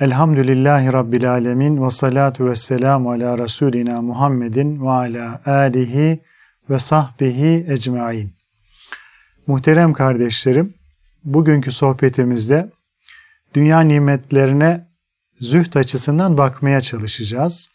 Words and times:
Elhamdülillahi 0.00 0.92
Rabbil 0.92 1.30
alemin 1.30 1.84
ve 1.84 1.90
salatu 1.90 2.46
ve 2.46 2.56
selamu 2.56 3.10
ala 3.10 3.38
Resulina 3.38 4.02
Muhammedin 4.02 4.82
ve 4.84 4.90
ala 4.90 5.42
alihi 5.46 6.20
ve 6.70 6.78
sahbihi 6.78 7.66
ecmain. 7.68 8.32
Muhterem 9.46 9.92
kardeşlerim, 9.92 10.74
bugünkü 11.24 11.72
sohbetimizde 11.72 12.70
dünya 13.54 13.80
nimetlerine 13.80 14.88
züht 15.40 15.76
açısından 15.76 16.38
bakmaya 16.38 16.80
çalışacağız. 16.80 17.70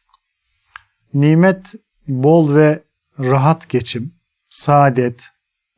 Nimet 1.14 1.74
bol 2.08 2.56
ve 2.56 2.84
rahat 3.20 3.70
geçim, 3.70 4.14
saadet, 4.50 5.30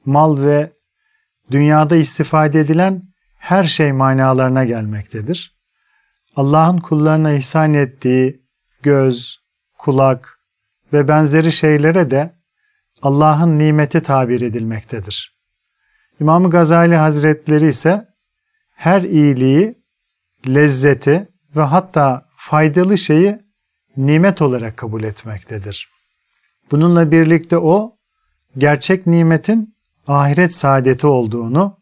mal 0.06 0.42
ve 0.42 0.72
dünyada 1.52 1.96
istifade 1.96 2.60
edilen 2.60 3.04
her 3.38 3.64
şey 3.64 3.92
manalarına 3.92 4.66
gelmektedir. 4.66 5.55
Allah'ın 6.36 6.78
kullarına 6.78 7.34
ihsan 7.34 7.74
ettiği 7.74 8.42
göz, 8.84 9.40
kulak 9.78 10.40
ve 10.94 11.08
benzeri 11.08 11.52
şeylere 11.52 12.12
de 12.12 12.36
Allah'ın 13.02 13.60
nimeti 13.60 14.02
tabir 14.02 14.42
edilmektedir. 14.42 15.40
İmam 16.20 16.50
Gazali 16.50 16.96
Hazretleri 16.96 17.68
ise 17.68 18.08
her 18.76 19.02
iyiliği, 19.02 19.76
lezzeti 20.48 21.28
ve 21.56 21.62
hatta 21.62 22.26
faydalı 22.36 22.98
şeyi 22.98 23.40
nimet 23.98 24.42
olarak 24.42 24.78
kabul 24.78 25.04
etmektedir. 25.04 25.90
Bununla 26.72 27.12
birlikte 27.12 27.58
o, 27.58 27.98
gerçek 28.58 29.08
nimetin 29.08 29.76
ahiret 30.08 30.54
saadeti 30.54 31.08
olduğunu, 31.08 31.80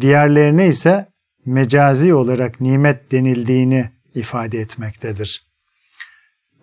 diğerlerine 0.00 0.66
ise 0.66 1.08
mecazi 1.48 2.14
olarak 2.14 2.60
nimet 2.60 3.12
denildiğini 3.12 3.90
ifade 4.14 4.58
etmektedir. 4.58 5.48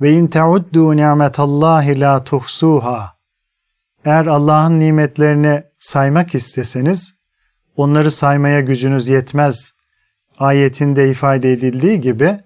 Ve 0.02 0.12
in 0.12 0.28
teuddu 0.28 0.96
ni'metallahi 0.96 2.00
la 2.00 2.24
tuhsuha. 2.24 3.16
Eğer 4.06 4.26
Allah'ın 4.26 4.80
nimetlerini 4.80 5.64
saymak 5.80 6.36
isteseniz 6.36 7.14
onları 7.76 8.12
saymaya 8.12 8.62
gücünüz 8.62 9.08
yetmez. 9.08 9.72
Ayetinde 10.40 11.10
ifade 11.10 11.52
edildiği 11.52 12.02
gibi 12.02 12.40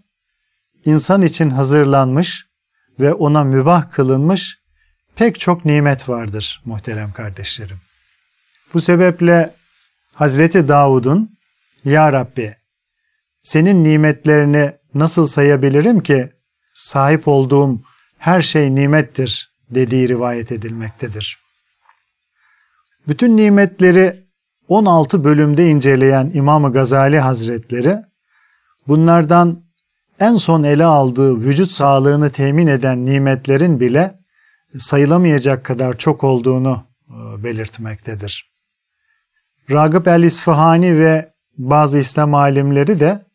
insan 0.85 1.21
için 1.21 1.49
hazırlanmış 1.49 2.45
ve 2.99 3.13
ona 3.13 3.43
mübah 3.43 3.91
kılınmış 3.91 4.59
pek 5.15 5.39
çok 5.39 5.65
nimet 5.65 6.09
vardır 6.09 6.61
muhterem 6.65 7.11
kardeşlerim. 7.11 7.77
Bu 8.73 8.81
sebeple 8.81 9.53
Hazreti 10.13 10.67
Davud'un 10.67 11.38
ya 11.85 12.13
Rabbi, 12.13 12.55
senin 13.43 13.83
nimetlerini 13.83 14.71
nasıl 14.93 15.25
sayabilirim 15.25 15.99
ki 15.99 16.29
sahip 16.75 17.27
olduğum 17.27 17.81
her 18.17 18.41
şey 18.41 18.75
nimettir 18.75 19.53
dediği 19.69 20.09
rivayet 20.09 20.51
edilmektedir. 20.51 21.39
Bütün 23.07 23.37
nimetleri 23.37 24.29
16 24.67 25.23
bölümde 25.23 25.69
inceleyen 25.69 26.31
İmam 26.33 26.73
Gazali 26.73 27.19
Hazretleri 27.19 27.97
bunlardan 28.87 29.63
en 30.19 30.35
son 30.35 30.63
ele 30.63 30.85
aldığı 30.85 31.41
vücut 31.41 31.71
sağlığını 31.71 32.29
temin 32.29 32.67
eden 32.67 33.05
nimetlerin 33.05 33.79
bile 33.79 34.19
sayılamayacak 34.77 35.65
kadar 35.65 35.97
çok 35.97 36.23
olduğunu 36.23 36.83
e, 37.09 37.43
belirtmektedir. 37.43 38.51
Ragıp 39.71 40.07
el-İsfahani 40.07 40.99
ve 40.99 41.33
bazı 41.59 41.99
İslam 41.99 42.35
alimleri 42.35 42.99
de 42.99 43.25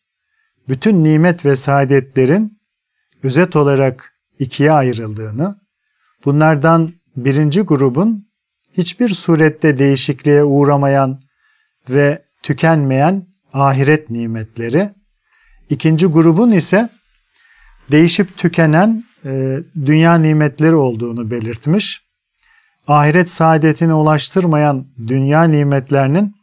bütün 0.68 1.04
nimet 1.04 1.44
ve 1.44 1.56
saadetlerin 1.56 2.58
özet 3.22 3.56
olarak 3.56 4.12
ikiye 4.38 4.72
ayrıldığını, 4.72 5.60
bunlardan 6.24 6.92
birinci 7.16 7.60
grubun 7.60 8.28
hiçbir 8.72 9.08
surette 9.08 9.78
değişikliğe 9.78 10.44
uğramayan 10.44 11.20
ve 11.90 12.22
tükenmeyen 12.42 13.26
ahiret 13.52 14.10
nimetleri, 14.10 14.90
ikinci 15.70 16.06
grubun 16.06 16.50
ise 16.50 16.88
değişip 17.90 18.36
tükenen 18.36 19.04
e, 19.24 19.58
dünya 19.86 20.14
nimetleri 20.14 20.74
olduğunu 20.74 21.30
belirtmiş. 21.30 22.04
Ahiret 22.86 23.30
saadetine 23.30 23.94
ulaştırmayan 23.94 24.86
dünya 25.06 25.44
nimetlerinin 25.44 26.34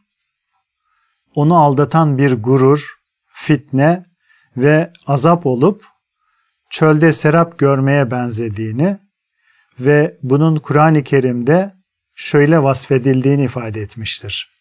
onu 1.34 1.56
aldatan 1.56 2.18
bir 2.18 2.32
gurur, 2.32 2.94
fitne 3.26 4.04
ve 4.56 4.92
azap 5.06 5.46
olup 5.46 5.84
çölde 6.70 7.12
serap 7.12 7.58
görmeye 7.58 8.10
benzediğini 8.10 8.98
ve 9.80 10.18
bunun 10.22 10.56
Kur'an-ı 10.56 11.04
Kerim'de 11.04 11.74
şöyle 12.14 12.62
vasfedildiğini 12.62 13.44
ifade 13.44 13.80
etmiştir. 13.80 14.52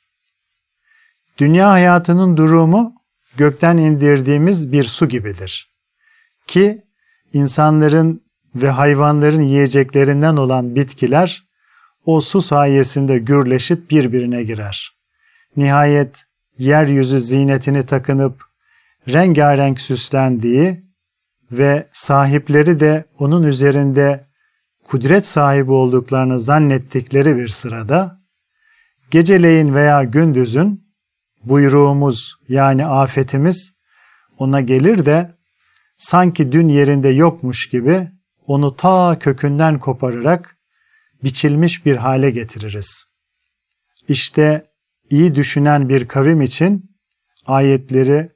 Dünya 1.38 1.72
hayatının 1.72 2.38
durumu 2.38 2.94
gökten 3.38 3.78
indirdiğimiz 3.78 4.72
bir 4.72 4.84
su 4.84 5.10
gibidir. 5.10 5.72
Ki 6.48 6.82
insanların 7.34 8.24
ve 8.56 8.70
hayvanların 8.70 9.42
yiyeceklerinden 9.42 10.36
olan 10.36 10.76
bitkiler 10.76 11.44
o 12.06 12.22
su 12.22 12.42
sayesinde 12.42 13.18
gürleşip 13.18 13.92
birbirine 13.92 14.44
girer. 14.44 14.92
Nihayet 15.58 16.26
yeryüzü 16.58 17.20
zinetini 17.20 17.86
takınıp 17.86 18.44
rengarenk 19.08 19.82
süslendiği 19.82 20.86
ve 21.52 21.90
sahipleri 21.94 22.80
de 22.80 23.06
onun 23.20 23.44
üzerinde 23.44 24.28
kudret 24.84 25.26
sahibi 25.26 25.72
olduklarını 25.72 26.40
zannettikleri 26.40 27.38
bir 27.38 27.48
sırada 27.48 28.22
geceleyin 29.12 29.76
veya 29.76 30.04
gündüzün 30.04 30.94
buyruğumuz 31.44 32.36
yani 32.50 32.86
afetimiz 32.86 33.74
ona 34.38 34.62
gelir 34.62 35.06
de 35.06 35.36
sanki 35.98 36.52
dün 36.52 36.68
yerinde 36.68 37.10
yokmuş 37.10 37.70
gibi 37.70 38.08
onu 38.48 38.76
ta 38.76 39.20
kökünden 39.20 39.80
kopararak 39.80 40.58
biçilmiş 41.24 41.86
bir 41.86 41.96
hale 41.96 42.32
getiririz. 42.32 43.04
İşte 44.08 44.71
iyi 45.12 45.36
düşünen 45.36 45.90
bir 45.90 46.08
kavim 46.08 46.42
için 46.42 46.92
ayetleri 47.46 48.32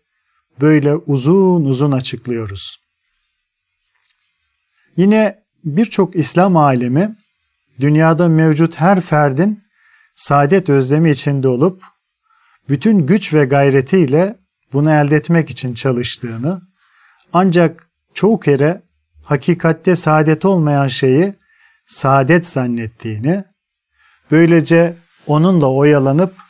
böyle 0.62 0.96
uzun 0.96 1.66
uzun 1.66 1.92
açıklıyoruz. 1.92 2.78
Yine 4.98 5.44
birçok 5.64 6.16
İslam 6.16 6.58
alemi 6.58 7.16
dünyada 7.80 8.28
mevcut 8.28 8.76
her 8.80 9.02
ferdin 9.02 9.64
saadet 10.16 10.70
özlemi 10.70 11.12
içinde 11.12 11.48
olup 11.48 11.84
bütün 12.70 13.08
güç 13.08 13.34
ve 13.34 13.46
gayretiyle 13.46 14.36
bunu 14.74 14.92
elde 14.92 15.16
etmek 15.16 15.50
için 15.50 15.74
çalıştığını 15.74 16.62
ancak 17.34 17.88
çoğu 18.14 18.40
kere 18.40 18.82
hakikatte 19.24 19.96
saadet 19.96 20.46
olmayan 20.46 20.88
şeyi 20.88 21.34
saadet 21.88 22.46
zannettiğini, 22.46 23.44
böylece 24.32 24.94
onunla 25.28 25.72
oyalanıp 25.72 26.45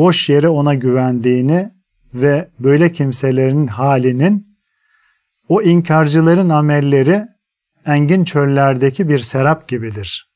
boş 0.00 0.28
yere 0.28 0.48
ona 0.48 0.74
güvendiğini 0.74 1.70
ve 2.14 2.48
böyle 2.58 2.92
kimselerin 2.92 3.66
halinin 3.66 4.56
O 5.48 5.62
inkarcıların 5.62 6.48
amelleri 6.48 7.26
engin 7.86 8.24
çöllerdeki 8.24 9.08
bir 9.08 9.18
serap 9.18 9.68
gibidir. 9.68 10.30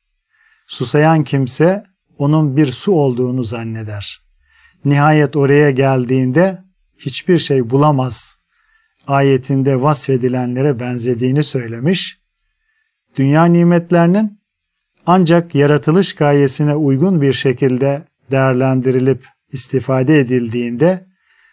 Susayan 0.66 1.25
kimse 1.25 1.84
onun 2.19 2.56
bir 2.56 2.66
su 2.66 2.93
olduğunu 2.93 3.44
zanneder. 3.44 4.20
Nihayet 4.84 5.37
oraya 5.37 5.70
geldiğinde 5.70 6.64
hiçbir 6.99 7.38
şey 7.38 7.70
bulamaz. 7.70 8.37
Ayetinde 9.06 9.82
vasfedilenlere 9.82 10.81
benzediğini 10.81 11.43
söylemiş. 11.43 12.19
Dünya 13.17 13.44
nimetlerinin 13.44 14.40
ancak 15.06 15.55
yaratılış 15.55 16.14
gayesine 16.14 16.75
uygun 16.75 17.20
bir 17.20 17.32
şekilde 17.32 18.02
değerlendirilip 18.31 19.33
istifade 19.55 20.19
edildiğinde 20.19 21.06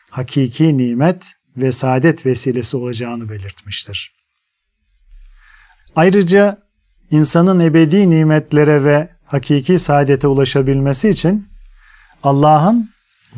hakiki 0.10 0.78
nimet 0.78 1.32
ve 1.58 1.72
saadet 1.72 2.26
vesilesi 2.26 2.78
olacağını 2.78 3.30
belirtmiştir. 3.30 4.14
Ayrıca 5.96 6.58
insanın 7.12 7.60
ebedi 7.60 8.10
nimetlere 8.10 8.84
ve 8.84 9.10
hakiki 9.26 9.80
saadete 9.80 10.28
ulaşabilmesi 10.28 11.10
için 11.10 11.48
Allah'ın 12.24 12.90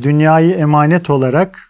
dünyayı 0.02 0.54
emanet 0.54 1.10
olarak 1.10 1.70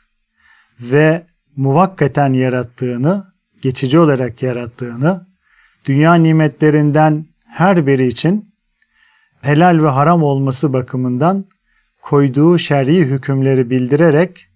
ve 0.80 1.28
muvakkaten 1.56 2.34
yarattığını, 2.34 3.25
geçici 3.62 4.00
olarak 4.00 4.44
yarattığını, 4.44 5.28
dünya 5.86 6.13
nimetlerinden 6.13 7.25
her 7.48 7.88
biri 7.88 8.07
için 8.07 8.56
helal 9.42 9.84
ve 9.84 9.88
haram 9.88 10.24
olması 10.24 10.74
bakımından 10.74 11.45
koyduğu 12.03 12.57
şer'i 12.57 13.00
hükümleri 13.00 13.69
bildirerek 13.69 14.47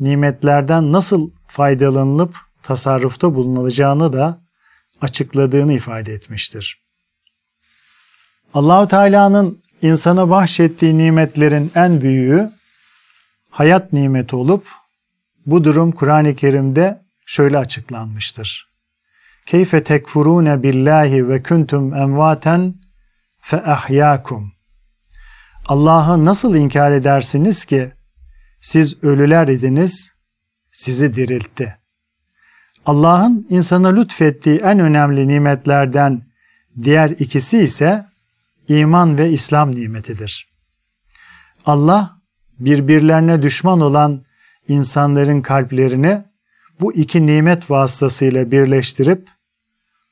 nimetlerden 0.00 0.92
nasıl 0.92 1.30
faydalanılıp 1.46 2.36
tasarrufta 2.62 3.34
bulunulacağını 3.34 4.12
da 4.12 4.40
açıkladığını 5.00 5.72
ifade 5.72 6.12
etmiştir. 6.12 6.82
Allahu 8.54 8.88
Teala'nın 8.88 9.62
insana 9.82 10.30
bahşettiği 10.30 10.98
nimetlerin 10.98 11.72
en 11.74 12.00
büyüğü 12.00 12.50
hayat 13.50 13.92
nimeti 13.92 14.36
olup 14.36 14.68
bu 15.46 15.64
durum 15.64 15.92
Kur'an-ı 15.92 16.36
Kerim'de 16.36 17.02
şöyle 17.26 17.58
açıklanmıştır. 17.58 18.70
Keyfe 19.46 19.84
tekfurune 19.84 20.62
billahi 20.62 21.28
ve 21.28 21.42
kuntum 21.42 21.94
emvaten 21.94 22.74
fe 23.40 23.62
ahyakum. 23.62 24.59
Allah'ı 25.70 26.24
nasıl 26.24 26.54
inkar 26.54 26.92
edersiniz 26.92 27.64
ki 27.64 27.92
siz 28.60 29.04
ölüler 29.04 29.48
idiniz, 29.48 30.12
sizi 30.72 31.14
diriltti. 31.14 31.78
Allah'ın 32.86 33.46
insana 33.50 33.88
lütfettiği 33.88 34.58
en 34.58 34.78
önemli 34.78 35.28
nimetlerden 35.28 36.22
diğer 36.82 37.10
ikisi 37.10 37.58
ise 37.58 38.06
iman 38.68 39.18
ve 39.18 39.30
İslam 39.30 39.74
nimetidir. 39.74 40.48
Allah 41.66 42.16
birbirlerine 42.58 43.42
düşman 43.42 43.80
olan 43.80 44.24
insanların 44.68 45.42
kalplerini 45.42 46.24
bu 46.80 46.94
iki 46.94 47.26
nimet 47.26 47.70
vasıtasıyla 47.70 48.50
birleştirip 48.50 49.28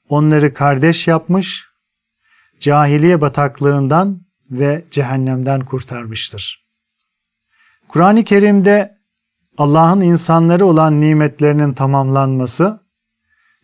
onları 0.09 0.55
kardeş 0.55 1.09
yapmış, 1.09 1.65
cahiliye 2.61 3.21
bataklığından 3.21 4.28
ve 4.51 4.85
cehennemden 4.91 5.61
kurtarmıştır. 5.61 6.69
Kur'an-ı 7.89 8.25
Kerim'de 8.25 8.99
Allah'ın 9.59 10.01
insanları 10.01 10.67
olan 10.67 11.01
nimetlerinin 11.01 11.73
tamamlanması, 11.73 12.81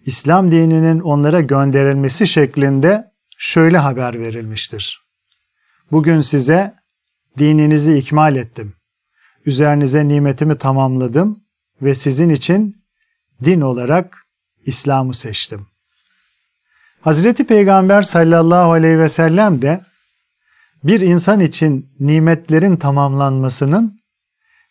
İslam 0.07 0.51
dininin 0.51 1.01
onlara 1.01 1.41
gönderilmesi 1.41 2.27
şeklinde 2.27 3.13
şöyle 3.39 3.79
haber 3.79 4.21
verilmiştir. 4.21 5.05
Bugün 5.93 6.21
size 6.21 6.75
dininizi 7.39 7.99
ikmal 7.99 8.37
ettim. 8.37 8.75
Üzerinize 9.47 10.09
nimetimi 10.09 10.59
tamamladım 10.59 11.45
ve 11.83 11.95
sizin 11.95 12.29
için 12.29 12.85
din 13.45 13.61
olarak 13.61 14.27
İslam'ı 14.67 15.15
seçtim. 15.15 15.67
Hazreti 17.01 17.47
Peygamber 17.47 18.03
sallallahu 18.03 18.73
aleyhi 18.73 18.99
ve 18.99 19.09
sellem 19.09 19.63
de 19.63 19.81
bir 20.85 21.01
insan 21.01 21.41
için 21.41 21.95
nimetlerin 22.01 22.77
tamamlanmasının 22.77 23.99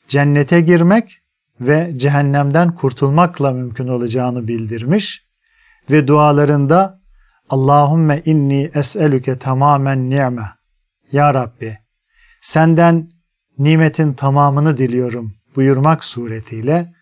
cennete 0.08 0.62
girmek 0.62 1.20
ve 1.62 1.94
cehennemden 1.96 2.76
kurtulmakla 2.76 3.52
mümkün 3.52 3.88
olacağını 3.88 4.48
bildirmiş 4.48 5.24
ve 5.92 6.08
dualarında 6.08 7.02
Allahümme 7.50 8.22
inni 8.26 8.72
es'elüke 8.74 9.40
tamamen 9.40 10.10
ni'me. 10.10 10.50
Ya 11.12 11.34
Rabbi 11.34 11.78
senden 12.42 13.10
nimetin 13.58 14.14
tamamını 14.14 14.78
diliyorum 14.78 15.36
buyurmak 15.56 16.06
suretiyle 16.06 16.94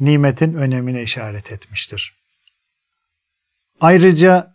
nimetin 0.00 0.54
önemine 0.54 1.02
işaret 1.02 1.52
etmiştir. 1.52 2.14
Ayrıca 3.80 4.54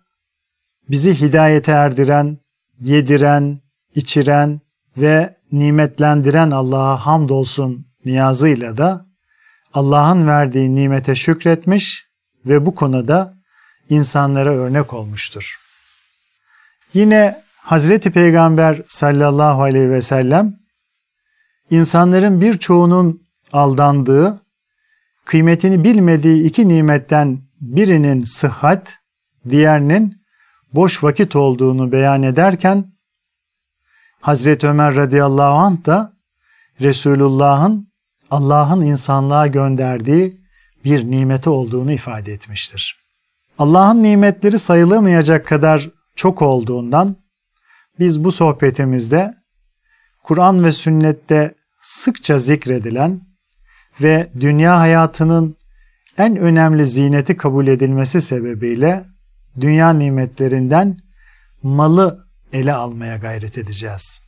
bizi 0.90 1.22
hidayete 1.22 1.72
erdiren, 1.72 2.38
yediren, 2.80 3.62
içiren 3.98 4.62
ve 4.98 5.38
nimetlendiren 5.52 6.52
Allah'a 6.52 7.06
hamdolsun 7.06 7.86
niyazıyla 8.06 8.78
da 8.78 9.06
Allah'ın 9.74 10.28
verdiği 10.28 10.76
nimete 10.76 11.16
şükretmiş 11.16 12.06
ve 12.46 12.66
bu 12.66 12.76
konuda 12.76 13.34
insanlara 13.90 14.50
örnek 14.50 14.94
olmuştur. 14.94 15.56
Yine 16.94 17.42
Hazreti 17.58 18.12
Peygamber 18.12 18.82
sallallahu 18.88 19.62
aleyhi 19.62 19.90
ve 19.90 20.02
sellem 20.02 20.54
insanların 21.70 22.42
birçoğunun 22.42 23.22
aldandığı, 23.54 24.42
kıymetini 25.26 25.84
bilmediği 25.84 26.44
iki 26.44 26.68
nimetten 26.68 27.40
birinin 27.62 28.24
sıhhat, 28.24 28.96
diğerinin 29.50 30.22
boş 30.74 31.04
vakit 31.04 31.36
olduğunu 31.36 31.92
beyan 31.92 32.24
ederken 32.24 32.97
Hazreti 34.28 34.68
Ömer 34.68 34.96
radıyallahu 34.96 35.58
anh 35.58 35.86
da 35.86 36.14
Resulullah'ın 36.82 37.88
Allah'ın 38.32 38.82
insanlığa 38.82 39.48
gönderdiği 39.48 40.42
bir 40.84 41.12
nimeti 41.12 41.50
olduğunu 41.50 41.92
ifade 41.92 42.34
etmiştir. 42.34 43.06
Allah'ın 43.60 44.04
nimetleri 44.04 44.60
sayılamayacak 44.60 45.46
kadar 45.46 45.90
çok 46.16 46.42
olduğundan 46.42 47.16
biz 48.00 48.24
bu 48.24 48.32
sohbetimizde 48.32 49.34
Kur'an 50.24 50.64
ve 50.64 50.72
sünnette 50.72 51.56
sıkça 51.82 52.38
zikredilen 52.38 53.22
ve 54.02 54.30
dünya 54.40 54.80
hayatının 54.80 55.58
en 56.18 56.38
önemli 56.38 56.86
zineti 56.86 57.38
kabul 57.38 57.68
edilmesi 57.68 58.22
sebebiyle 58.22 59.06
dünya 59.60 59.94
nimetlerinden 59.94 60.98
malı 61.64 62.27
ele 62.54 62.74
almaya 62.74 63.18
gayret 63.18 63.58
edeceğiz. 63.58 64.22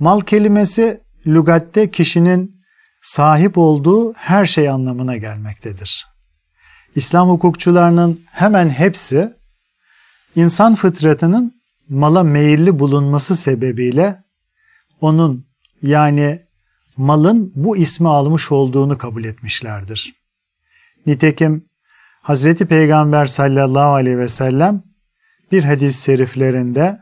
Mal 0.00 0.20
kelimesi 0.20 1.00
lügatte 1.26 1.90
kişinin 1.90 2.62
sahip 3.02 3.58
olduğu 3.58 4.12
her 4.12 4.46
şey 4.46 4.68
anlamına 4.68 5.16
gelmektedir. 5.16 6.06
İslam 6.94 7.28
hukukçularının 7.28 8.20
hemen 8.30 8.68
hepsi 8.68 9.34
insan 10.36 10.74
fıtratının 10.74 11.54
mala 11.88 12.22
meyilli 12.22 12.78
bulunması 12.78 13.36
sebebiyle 13.36 14.22
onun 15.00 15.46
yani 15.82 16.40
malın 16.96 17.52
bu 17.54 17.76
ismi 17.76 18.08
almış 18.08 18.52
olduğunu 18.52 18.98
kabul 18.98 19.24
etmişlerdir. 19.24 20.14
Nitekim 21.06 21.64
Hazreti 22.22 22.66
Peygamber 22.66 23.26
sallallahu 23.26 23.94
aleyhi 23.94 24.18
ve 24.18 24.28
sellem 24.28 24.82
bir 25.52 25.64
hadis-i 25.64 26.04
şeriflerinde 26.04 26.98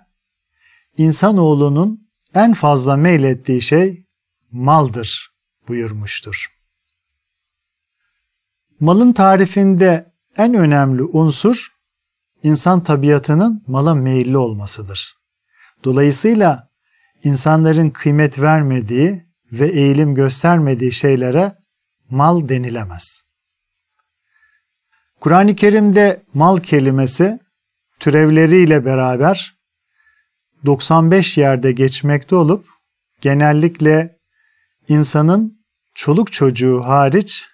insanoğlunun 0.97 2.11
en 2.35 2.55
fazla 2.55 2.97
meylettiği 2.97 3.63
şey 3.63 4.07
maldır 4.51 5.33
buyurmuştur. 5.69 6.47
Malın 8.81 9.13
tarifinde 9.13 10.13
en 10.37 10.55
önemli 10.55 11.03
unsur 11.03 11.69
insan 12.43 12.85
tabiatının 12.85 13.65
mala 13.67 13.95
meyilli 13.95 14.37
olmasıdır. 14.37 15.15
Dolayısıyla 15.85 16.71
insanların 17.25 17.91
kıymet 17.91 18.39
vermediği 18.39 19.27
ve 19.53 19.69
eğilim 19.69 20.15
göstermediği 20.15 20.93
şeylere 20.93 21.55
mal 22.11 22.49
denilemez. 22.49 23.23
Kur'an-ı 25.21 25.57
Kerim'de 25.57 26.23
mal 26.35 26.61
kelimesi 26.61 27.41
türevleriyle 28.01 28.85
beraber 28.85 29.55
95 30.67 31.39
yerde 31.39 31.73
geçmekte 31.73 32.37
olup 32.37 32.67
genellikle 33.21 34.19
insanın 34.89 35.65
çoluk 35.95 36.33
çocuğu 36.33 36.83
hariç 36.85 37.47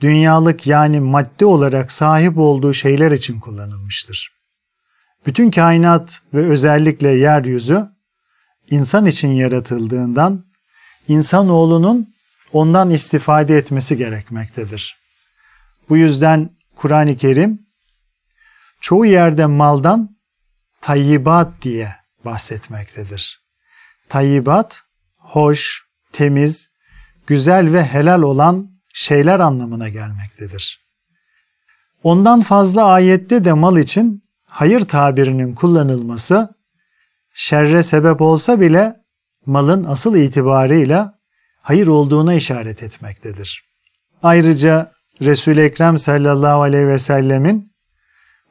dünyalık 0.00 0.66
yani 0.66 1.00
madde 1.00 1.46
olarak 1.46 1.92
sahip 1.92 2.38
olduğu 2.38 2.74
şeyler 2.74 3.10
için 3.10 3.40
kullanılmıştır. 3.40 4.32
Bütün 5.26 5.50
kainat 5.50 6.22
ve 6.34 6.46
özellikle 6.46 7.08
yeryüzü 7.08 7.86
insan 8.70 9.06
için 9.06 9.28
yaratıldığından 9.28 10.44
insanoğlunun 11.08 12.14
ondan 12.52 12.90
istifade 12.90 13.56
etmesi 13.56 13.96
gerekmektedir. 13.96 14.96
Bu 15.88 15.96
yüzden 15.96 16.50
Kur'an-ı 16.76 17.16
Kerim 17.16 17.58
çoğu 18.82 19.06
yerde 19.06 19.46
maldan 19.46 20.16
tayyibat 20.80 21.62
diye 21.62 21.96
bahsetmektedir. 22.24 23.42
Tayyibat, 24.08 24.80
hoş, 25.18 25.86
temiz, 26.12 26.70
güzel 27.26 27.72
ve 27.72 27.84
helal 27.84 28.22
olan 28.22 28.70
şeyler 28.94 29.40
anlamına 29.40 29.88
gelmektedir. 29.88 30.82
Ondan 32.02 32.40
fazla 32.40 32.84
ayette 32.84 33.44
de 33.44 33.52
mal 33.52 33.76
için 33.76 34.24
hayır 34.44 34.80
tabirinin 34.80 35.54
kullanılması 35.54 36.54
şerre 37.34 37.82
sebep 37.82 38.20
olsa 38.20 38.60
bile 38.60 38.96
malın 39.46 39.84
asıl 39.84 40.16
itibarıyla 40.16 41.18
hayır 41.60 41.86
olduğuna 41.86 42.34
işaret 42.34 42.82
etmektedir. 42.82 43.64
Ayrıca 44.22 44.92
Resul-i 45.20 45.60
Ekrem 45.60 45.98
sallallahu 45.98 46.62
aleyhi 46.62 46.86
ve 46.86 46.98
sellemin 46.98 47.71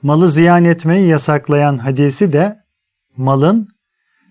malı 0.03 0.27
ziyan 0.27 0.65
etmeyi 0.65 1.07
yasaklayan 1.07 1.77
hadisi 1.77 2.33
de 2.33 2.63
malın 3.17 3.67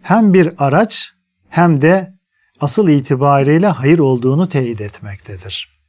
hem 0.03 0.35
bir 0.35 0.53
araç 0.59 1.13
hem 1.49 1.83
de 1.83 2.15
asıl 2.61 2.89
itibarıyla 2.89 3.81
hayır 3.81 3.99
olduğunu 3.99 4.49
teyit 4.49 4.81
etmektedir. 4.81 5.81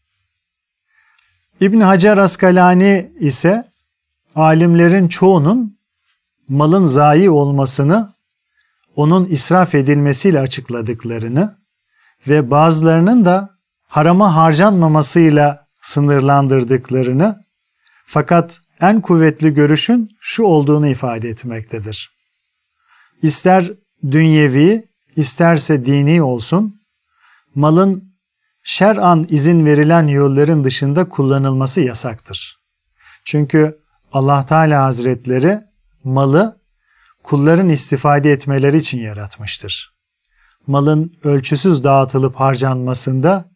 İbn 1.61 1.79
Hacer 1.79 2.17
Askalani 2.17 3.11
ise 3.19 3.71
alimlerin 4.35 5.07
çoğunun 5.07 5.77
malın 6.49 6.85
zayi 6.85 7.29
olmasını 7.29 8.13
onun 8.95 9.25
israf 9.25 9.75
edilmesiyle 9.75 10.39
açıkladıklarını 10.39 11.57
ve 12.27 12.51
bazılarının 12.51 13.25
da 13.25 13.49
harama 13.87 14.35
harcanmamasıyla 14.35 15.67
sınırlandırdıklarını 15.81 17.43
fakat 18.11 18.59
en 18.81 19.01
kuvvetli 19.01 19.53
görüşün 19.53 20.09
şu 20.19 20.43
olduğunu 20.43 20.87
ifade 20.87 21.29
etmektedir. 21.29 22.11
İster 23.21 23.71
dünyevi, 24.11 24.83
isterse 25.15 25.85
dini 25.85 26.21
olsun, 26.21 26.81
malın 27.55 28.03
şer'an 28.63 29.27
izin 29.29 29.65
verilen 29.65 30.07
yolların 30.07 30.63
dışında 30.63 31.09
kullanılması 31.09 31.81
yasaktır. 31.81 32.57
Çünkü 33.25 33.79
Allah 34.11 34.45
Teala 34.45 34.83
Hazretleri 34.83 35.59
malı 36.03 36.61
kulların 37.23 37.69
istifade 37.69 38.31
etmeleri 38.31 38.77
için 38.77 38.99
yaratmıştır. 38.99 39.93
Malın 40.67 41.13
ölçüsüz 41.23 41.83
dağıtılıp 41.83 42.35
harcanmasında 42.35 43.51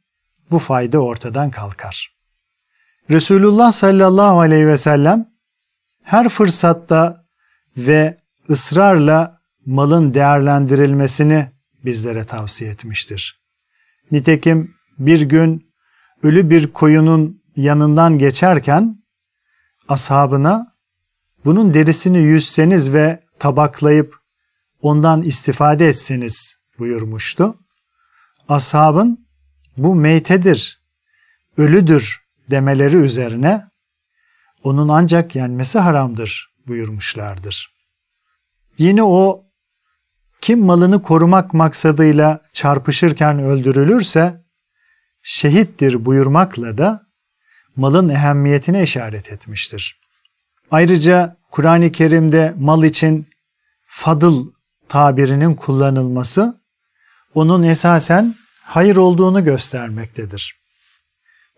bu 0.51 0.59
fayda 0.59 0.99
ortadan 0.99 1.51
kalkar. 1.51 2.14
Resulullah 3.09 3.71
sallallahu 3.71 4.39
aleyhi 4.39 4.67
ve 4.67 4.77
sellem 4.77 5.25
her 6.03 6.29
fırsatta 6.29 7.25
ve 7.77 8.17
ısrarla 8.49 9.41
malın 9.65 10.13
değerlendirilmesini 10.13 11.51
bizlere 11.85 12.25
tavsiye 12.25 12.71
etmiştir. 12.71 13.41
Nitekim 14.11 14.75
bir 14.99 15.21
gün 15.21 15.65
ölü 16.23 16.49
bir 16.49 16.73
koyunun 16.73 17.41
yanından 17.55 18.17
geçerken 18.17 19.03
ashabına 19.87 20.75
bunun 21.45 21.73
derisini 21.73 22.17
yüzseniz 22.17 22.93
ve 22.93 23.23
tabaklayıp 23.39 24.15
ondan 24.81 25.21
istifade 25.21 25.87
etseniz 25.87 26.55
buyurmuştu. 26.79 27.55
Ashabın 28.49 29.27
bu 29.77 29.95
meytedir, 29.95 30.81
ölüdür 31.57 32.24
demeleri 32.49 32.95
üzerine 32.95 33.65
onun 34.63 34.89
ancak 34.89 35.35
yenmesi 35.35 35.79
haramdır 35.79 36.55
buyurmuşlardır. 36.67 37.75
Yine 38.77 39.03
o 39.03 39.45
kim 40.41 40.59
malını 40.65 41.01
korumak 41.01 41.53
maksadıyla 41.53 42.41
çarpışırken 42.53 43.39
öldürülürse 43.39 44.45
şehittir 45.21 46.05
buyurmakla 46.05 46.77
da 46.77 47.05
malın 47.75 48.09
ehemmiyetine 48.09 48.83
işaret 48.83 49.31
etmiştir. 49.31 49.99
Ayrıca 50.71 51.37
Kur'an-ı 51.51 51.91
Kerim'de 51.91 52.53
mal 52.57 52.83
için 52.83 53.27
fadıl 53.85 54.51
tabirinin 54.89 55.55
kullanılması 55.55 56.61
onun 57.33 57.63
esasen 57.63 58.35
hayır 58.63 58.95
olduğunu 58.95 59.43
göstermektedir. 59.43 60.64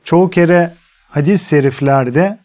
Çoğu 0.07 0.29
kere 0.29 0.73
hadis-i 1.09 1.49
şeriflerde 1.49 2.39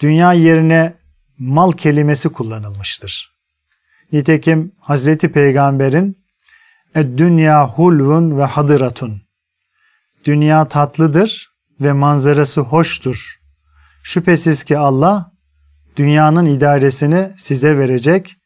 dünya 0.00 0.32
yerine 0.32 0.94
mal 1.38 1.72
kelimesi 1.72 2.28
kullanılmıştır. 2.28 3.32
Nitekim 4.12 4.72
Hazreti 4.80 5.32
Peygamber'in 5.32 6.24
dünya 6.96 7.68
hulvun 7.68 8.38
ve 8.38 8.44
hadıratun 8.44 9.22
Dünya 10.24 10.68
tatlıdır 10.68 11.52
ve 11.80 11.92
manzarası 11.92 12.60
hoştur. 12.60 13.40
Şüphesiz 14.02 14.64
ki 14.64 14.78
Allah 14.78 15.32
dünyanın 15.96 16.46
idaresini 16.46 17.32
size 17.36 17.78
verecek 17.78 18.36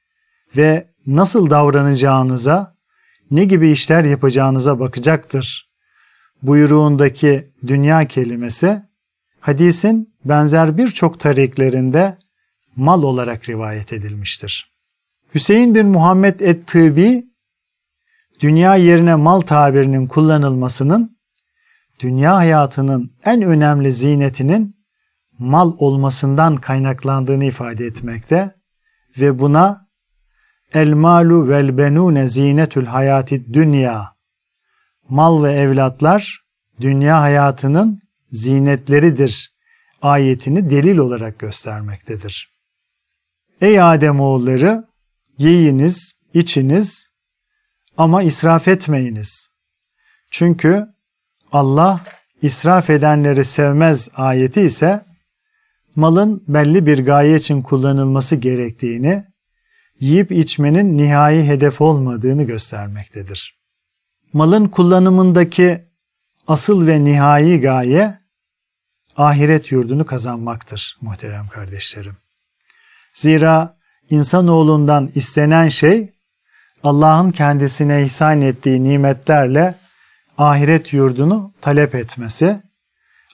ve 0.56 0.90
nasıl 1.06 1.50
davranacağınıza, 1.50 2.74
ne 3.30 3.44
gibi 3.44 3.70
işler 3.70 4.04
yapacağınıza 4.04 4.80
bakacaktır. 4.80 5.65
Buyruğundaki 6.42 7.50
dünya 7.66 8.08
kelimesi 8.08 8.82
hadisin 9.40 10.14
benzer 10.24 10.76
birçok 10.76 11.20
tariklerinde 11.20 12.18
mal 12.76 13.02
olarak 13.02 13.48
rivayet 13.48 13.92
edilmiştir. 13.92 14.76
Hüseyin 15.34 15.74
bin 15.74 15.86
Muhammed 15.86 16.40
et-Tıbi 16.40 17.24
dünya 18.40 18.76
yerine 18.76 19.14
mal 19.14 19.40
tabirinin 19.40 20.06
kullanılmasının 20.06 21.18
dünya 22.00 22.36
hayatının 22.36 23.10
en 23.24 23.42
önemli 23.42 23.92
zinetinin 23.92 24.76
mal 25.38 25.72
olmasından 25.78 26.56
kaynaklandığını 26.56 27.44
ifade 27.44 27.86
etmekte 27.86 28.54
ve 29.18 29.38
buna 29.38 29.86
el 30.74 30.92
malu 30.92 31.48
vel 31.48 31.78
benune 31.78 32.28
zinetül 32.28 32.86
hayati 32.86 33.54
dünya 33.54 34.15
mal 35.08 35.42
ve 35.44 35.52
evlatlar 35.52 36.40
dünya 36.80 37.20
hayatının 37.20 38.00
zinetleridir 38.32 39.56
ayetini 40.02 40.70
delil 40.70 40.96
olarak 40.98 41.38
göstermektedir. 41.38 42.50
Ey 43.60 43.80
Adem 43.80 44.20
oğulları 44.20 44.84
yiyiniz, 45.38 46.12
içiniz 46.34 47.06
ama 47.96 48.22
israf 48.22 48.68
etmeyiniz. 48.68 49.48
Çünkü 50.30 50.86
Allah 51.52 52.00
israf 52.42 52.90
edenleri 52.90 53.44
sevmez 53.44 54.08
ayeti 54.14 54.60
ise 54.60 55.04
malın 55.96 56.44
belli 56.48 56.86
bir 56.86 57.04
gaye 57.04 57.36
için 57.36 57.62
kullanılması 57.62 58.36
gerektiğini, 58.36 59.24
yiyip 60.00 60.32
içmenin 60.32 60.96
nihai 60.96 61.44
hedef 61.44 61.80
olmadığını 61.80 62.42
göstermektedir. 62.42 63.56
Malın 64.36 64.68
kullanımındaki 64.68 65.84
asıl 66.46 66.86
ve 66.86 67.04
nihai 67.04 67.60
gaye 67.60 68.18
ahiret 69.16 69.72
yurdunu 69.72 70.06
kazanmaktır 70.06 70.96
muhterem 71.00 71.48
kardeşlerim. 71.48 72.16
Zira 73.14 73.76
insanoğlundan 74.10 75.10
istenen 75.14 75.68
şey 75.68 76.12
Allah'ın 76.84 77.30
kendisine 77.30 78.02
ihsan 78.02 78.40
ettiği 78.40 78.84
nimetlerle 78.84 79.74
ahiret 80.38 80.92
yurdunu 80.92 81.52
talep 81.60 81.94
etmesi 81.94 82.62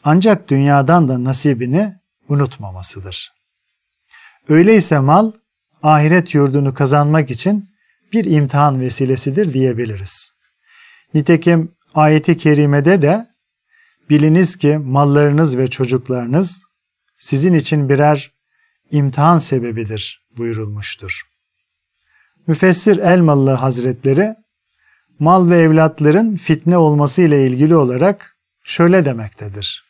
ancak 0.04 0.50
dünyadan 0.50 1.08
da 1.08 1.24
nasibini 1.24 1.94
unutmamasıdır. 2.28 3.32
Öyleyse 4.48 4.98
mal 4.98 5.32
ahiret 5.82 6.34
yurdunu 6.34 6.74
kazanmak 6.74 7.30
için 7.30 7.70
bir 8.12 8.24
imtihan 8.24 8.80
vesilesidir 8.80 9.52
diyebiliriz. 9.52 10.31
Nitekim 11.14 11.72
ayeti 11.94 12.36
kerimede 12.36 13.02
de 13.02 13.26
biliniz 14.10 14.56
ki 14.56 14.78
mallarınız 14.78 15.58
ve 15.58 15.66
çocuklarınız 15.66 16.62
sizin 17.18 17.54
için 17.54 17.88
birer 17.88 18.32
imtihan 18.90 19.38
sebebidir 19.38 20.26
buyurulmuştur. 20.36 21.22
Müfessir 22.46 22.98
Elmalı 22.98 23.50
Hazretleri 23.50 24.34
mal 25.18 25.50
ve 25.50 25.58
evlatların 25.58 26.36
fitne 26.36 26.76
olması 26.76 27.22
ile 27.22 27.46
ilgili 27.46 27.76
olarak 27.76 28.36
şöyle 28.64 29.04
demektedir. 29.04 29.84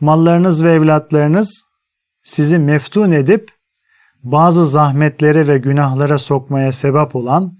mallarınız 0.00 0.64
ve 0.64 0.72
evlatlarınız 0.72 1.64
sizi 2.22 2.58
meftun 2.58 3.12
edip 3.12 3.50
bazı 4.22 4.66
zahmetlere 4.66 5.48
ve 5.48 5.58
günahlara 5.58 6.18
sokmaya 6.18 6.72
sebep 6.72 7.16
olan 7.16 7.58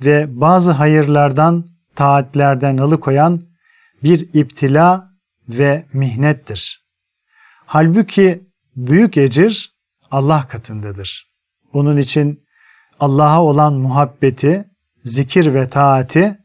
ve 0.00 0.40
bazı 0.40 0.70
hayırlardan, 0.70 1.64
taatlerden 1.96 2.76
alıkoyan 2.76 3.42
bir 4.02 4.34
iptila 4.34 5.10
ve 5.48 5.84
mihnettir. 5.92 6.86
Halbuki 7.66 8.42
büyük 8.76 9.16
ecir 9.16 9.76
Allah 10.10 10.48
katındadır. 10.48 11.26
Onun 11.72 11.96
için 11.96 12.44
Allah'a 13.00 13.42
olan 13.42 13.74
muhabbeti, 13.74 14.70
zikir 15.04 15.54
ve 15.54 15.68
taati 15.68 16.38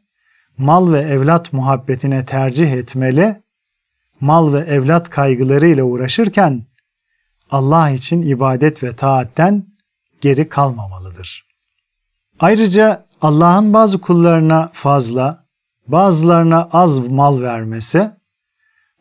mal 0.58 0.92
ve 0.92 1.00
evlat 1.00 1.52
muhabbetine 1.52 2.26
tercih 2.26 2.72
etmeli, 2.72 3.42
mal 4.20 4.52
ve 4.52 4.58
evlat 4.60 5.10
kaygılarıyla 5.10 5.84
uğraşırken 5.84 6.66
Allah 7.50 7.90
için 7.90 8.22
ibadet 8.22 8.82
ve 8.82 8.96
taatten 8.96 9.66
geri 10.20 10.48
kalmamalıdır. 10.48 11.46
Ayrıca 12.40 13.06
Allah'ın 13.20 13.72
bazı 13.72 14.00
kullarına 14.00 14.70
fazla, 14.72 15.41
bazılarına 15.88 16.68
az 16.72 16.98
mal 17.08 17.40
vermesi, 17.40 18.10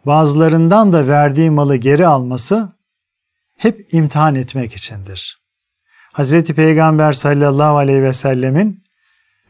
bazılarından 0.05 0.93
da 0.93 1.07
verdiği 1.07 1.51
malı 1.51 1.75
geri 1.75 2.07
alması 2.07 2.71
hep 3.57 3.93
imtihan 3.93 4.35
etmek 4.35 4.73
içindir. 4.73 5.41
Hazreti 6.13 6.53
Peygamber 6.53 7.13
sallallahu 7.13 7.77
aleyhi 7.77 8.03
ve 8.03 8.13
sellemin 8.13 8.83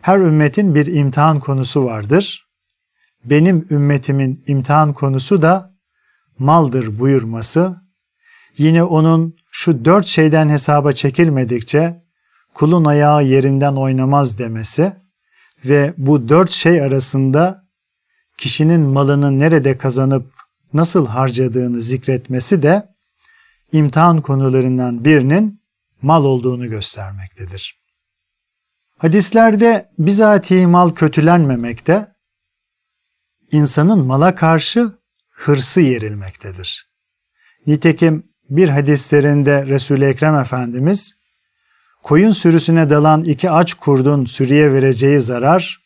her 0.02 0.18
ümmetin 0.18 0.76
bir 0.76 0.86
imtihan 0.86 1.40
konusu 1.40 1.86
vardır. 1.86 2.48
Benim 3.26 3.68
ümmetimin 3.70 4.44
imtihan 4.48 4.94
konusu 4.94 5.42
da 5.42 5.76
maldır 6.40 7.00
buyurması, 7.00 7.82
yine 8.58 8.84
onun 8.84 9.36
şu 9.52 9.86
dört 9.86 10.06
şeyden 10.06 10.50
hesaba 10.50 10.92
çekilmedikçe 10.92 12.04
kulun 12.54 12.86
ayağı 12.86 13.24
yerinden 13.24 13.76
oynamaz 13.76 14.38
demesi 14.38 15.00
ve 15.65 15.94
bu 15.98 16.30
dört 16.30 16.51
şey 16.51 16.82
arasında 16.82 17.68
kişinin 18.38 18.82
malını 18.82 19.39
nerede 19.39 19.77
kazanıp 19.77 20.34
nasıl 20.74 21.08
harcadığını 21.08 21.82
zikretmesi 21.82 22.63
de 22.63 22.89
imtihan 23.72 24.22
konularından 24.22 25.06
birinin 25.06 25.62
mal 26.01 26.25
olduğunu 26.25 26.70
göstermektedir. 26.70 27.82
Hadislerde 28.98 29.89
bizatihi 30.00 30.68
mal 30.68 30.89
kötülenmemekte, 30.96 32.08
insanın 33.51 34.06
mala 34.06 34.36
karşı 34.36 34.91
hırsı 35.32 35.82
yerilmektedir. 35.82 36.91
Nitekim 37.68 38.32
bir 38.50 38.70
hadislerinde 38.70 39.65
Resul-i 39.65 40.06
Ekrem 40.06 40.36
Efendimiz, 40.36 41.13
koyun 42.03 42.31
sürüsüne 42.31 42.89
dalan 42.89 43.24
iki 43.24 43.51
aç 43.51 43.74
kurdun 43.74 44.25
sürüye 44.25 44.74
vereceği 44.74 45.22
zarar, 45.22 45.81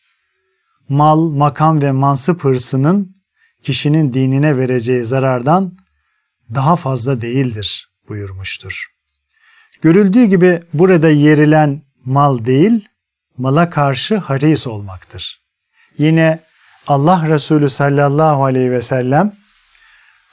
mal, 0.88 1.30
makam 1.30 1.82
ve 1.82 1.92
mansıp 1.92 2.44
hırsının 2.44 3.16
kişinin 3.62 4.14
dinine 4.14 4.56
vereceği 4.56 5.04
zarardan 5.04 5.78
daha 6.54 6.76
fazla 6.76 7.20
değildir 7.20 7.88
buyurmuştur. 8.08 8.86
Görüldüğü 9.82 10.24
gibi 10.24 10.62
burada 10.74 11.10
yerilen 11.10 11.80
mal 12.04 12.44
değil, 12.44 12.88
mala 13.38 13.70
karşı 13.70 14.16
haris 14.16 14.66
olmaktır. 14.66 15.40
Yine 15.98 16.38
Allah 16.86 17.28
Resulü 17.28 17.70
sallallahu 17.70 18.44
aleyhi 18.44 18.70
ve 18.70 18.80
sellem 18.80 19.32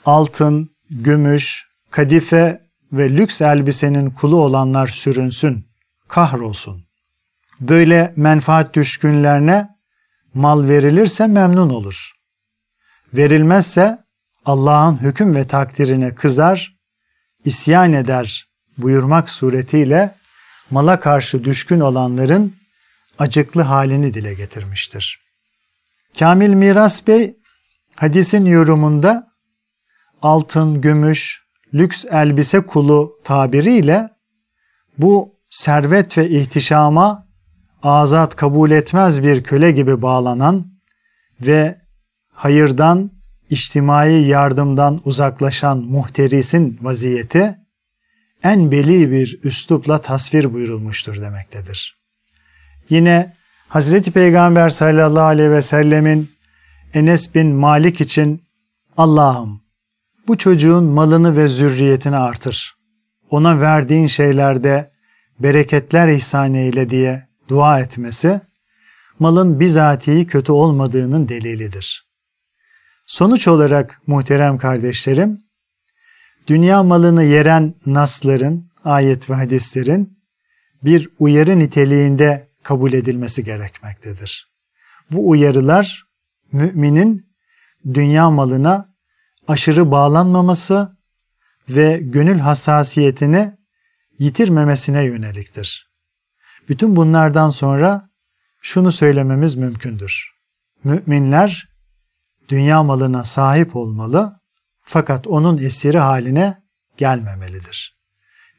altın, 0.05 0.69
gümüş, 0.89 1.67
kadife 1.91 2.61
ve 2.91 3.09
lüks 3.09 3.41
elbisenin 3.41 4.09
kulu 4.09 4.35
olanlar 4.43 4.87
sürünsün, 4.87 5.65
kahrolsun. 6.13 6.86
Böyle 7.59 8.14
menfaat 8.16 8.74
düşkünlerine 8.74 9.70
mal 10.33 10.68
verilirse 10.68 11.27
memnun 11.27 11.70
olur. 11.70 12.11
Verilmezse 13.14 14.03
Allah'ın 14.46 15.01
hüküm 15.01 15.35
ve 15.35 15.48
takdirine 15.48 16.16
kızar, 16.16 16.75
isyan 17.46 17.94
eder 17.94 18.48
buyurmak 18.77 19.29
suretiyle 19.29 20.16
mala 20.72 21.00
karşı 21.00 21.44
düşkün 21.44 21.79
olanların 21.79 22.55
acıklı 23.20 23.61
halini 23.61 24.14
dile 24.14 24.33
getirmiştir. 24.33 25.20
Kamil 26.20 26.53
Miras 26.53 27.07
Bey 27.07 27.35
hadisin 27.96 28.46
yorumunda 28.46 29.27
altın, 30.22 30.81
gümüş, 30.81 31.44
lüks 31.74 32.05
elbise 32.05 32.61
kulu 32.61 33.20
tabiriyle 33.24 34.09
bu 34.98 35.32
servet 35.53 36.18
ve 36.18 36.29
ihtişama 36.29 37.27
azat 37.83 38.35
kabul 38.35 38.72
etmez 38.72 39.24
bir 39.24 39.44
köle 39.44 39.72
gibi 39.72 40.01
bağlanan 40.01 40.68
ve 41.42 41.81
hayırdan, 42.31 43.11
içtimai 43.50 44.27
yardımdan 44.27 45.01
uzaklaşan 45.05 45.77
muhterisin 45.77 46.79
vaziyeti 46.81 47.55
en 48.44 48.72
beli 48.72 49.11
bir 49.11 49.39
üslupla 49.44 49.98
tasvir 49.98 50.53
buyurulmuştur 50.53 51.22
demektedir. 51.22 51.98
Yine 52.89 53.33
Hazreti 53.68 54.11
Peygamber 54.11 54.70
sallallahu 54.70 55.24
aleyhi 55.24 55.51
ve 55.51 55.61
sellemin 55.61 56.31
Enes 56.94 57.35
bin 57.35 57.48
Malik 57.48 58.01
için 58.01 58.44
Allah'ım 58.98 59.61
bu 60.27 60.37
çocuğun 60.37 60.83
malını 60.83 61.37
ve 61.37 61.48
zürriyetini 61.48 62.18
artır. 62.18 62.75
Ona 63.29 63.61
verdiğin 63.61 64.07
şeylerde 64.07 64.93
bereketler 65.44 66.08
ihsan 66.08 66.53
eyle 66.53 66.90
diye 66.90 67.27
dua 67.48 67.79
etmesi 67.79 68.42
malın 69.20 69.60
bizatihi 69.60 70.27
kötü 70.27 70.51
olmadığının 70.51 71.29
delilidir. 71.29 72.08
Sonuç 73.06 73.48
olarak 73.48 74.01
muhterem 74.08 74.58
kardeşlerim, 74.58 75.42
dünya 76.48 76.84
malını 76.84 77.24
yeren 77.24 77.74
nasların, 77.86 78.72
ayet 78.86 79.29
ve 79.29 79.34
hadislerin 79.34 80.20
bir 80.84 81.10
uyarı 81.20 81.60
niteliğinde 81.60 82.50
kabul 82.64 82.94
edilmesi 82.94 83.44
gerekmektedir. 83.44 84.53
Bu 85.12 85.29
uyarılar 85.29 86.03
müminin 86.51 87.34
dünya 87.94 88.29
malına 88.29 88.94
aşırı 89.48 89.92
bağlanmaması 89.92 90.98
ve 91.70 92.00
gönül 92.01 92.40
hassasiyetini 92.40 93.62
yitirmemesine 94.24 95.03
yöneliktir. 95.03 95.90
Bütün 96.70 96.96
bunlardan 96.96 97.50
sonra 97.50 98.09
şunu 98.62 98.92
söylememiz 98.92 99.55
mümkündür. 99.55 100.33
Müminler 100.83 101.70
dünya 102.50 102.83
malına 102.83 103.24
sahip 103.24 103.75
olmalı 103.75 104.40
fakat 104.81 105.27
onun 105.27 105.57
esiri 105.57 106.00
haline 106.00 106.64
gelmemelidir. 106.98 107.98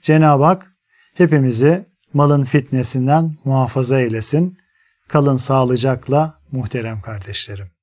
Cenab-ı 0.03 0.45
Hak 0.45 0.73
hepimizi 1.15 1.89
malın 2.15 2.45
fitnesinden 2.45 3.37
muhafaza 3.45 4.01
eylesin. 4.01 4.59
Kalın 5.09 5.37
sağlıcakla 5.37 6.41
muhterem 6.53 7.01
kardeşlerim. 7.01 7.74